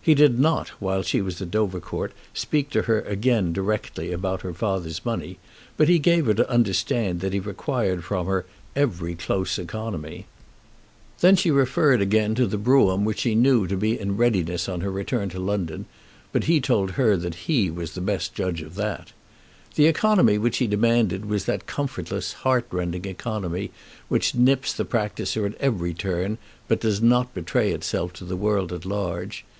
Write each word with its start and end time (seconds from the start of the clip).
He 0.00 0.14
did 0.14 0.38
not 0.38 0.68
while 0.78 1.02
she 1.02 1.20
was 1.20 1.42
at 1.42 1.50
Dovercourt 1.50 2.12
speak 2.32 2.70
to 2.70 2.82
her 2.82 3.00
again 3.00 3.52
directly 3.52 4.12
about 4.12 4.42
her 4.42 4.54
father's 4.54 5.04
money, 5.04 5.36
but 5.76 5.88
he 5.88 5.98
gave 5.98 6.26
her 6.26 6.34
to 6.34 6.48
understand 6.48 7.18
that 7.18 7.32
he 7.32 7.40
required 7.40 8.04
from 8.04 8.28
her 8.28 8.46
very 8.76 9.16
close 9.16 9.58
economy. 9.58 10.26
Then 11.18 11.30
again 11.34 11.36
she 11.38 11.50
referred 11.50 12.08
to 12.08 12.46
the 12.46 12.56
brougham 12.56 13.04
which 13.04 13.18
she 13.22 13.34
knew 13.34 13.62
was 13.62 13.70
to 13.70 13.76
be 13.76 13.98
in 13.98 14.16
readiness 14.16 14.68
on 14.68 14.80
her 14.82 14.92
return 14.92 15.28
to 15.30 15.40
London; 15.40 15.86
but 16.30 16.44
he 16.44 16.60
told 16.60 16.92
her 16.92 17.16
that 17.16 17.50
he 17.50 17.68
was 17.68 17.94
the 17.94 18.00
best 18.00 18.32
judge 18.32 18.62
of 18.62 18.76
that. 18.76 19.10
The 19.74 19.86
economy 19.86 20.38
which 20.38 20.58
he 20.58 20.68
demanded 20.68 21.24
was 21.24 21.46
that 21.46 21.66
comfortless 21.66 22.32
heart 22.34 22.66
rending 22.70 23.06
economy 23.06 23.72
which 24.06 24.36
nips 24.36 24.72
the 24.72 24.84
practiser 24.84 25.44
at 25.44 25.56
every 25.58 25.94
turn, 25.94 26.38
but 26.68 26.78
does 26.78 27.02
not 27.02 27.34
betray 27.34 27.72
itself 27.72 28.12
to 28.12 28.24
the 28.24 28.36
world 28.36 28.72
at 28.72 28.84
large. 28.86 29.44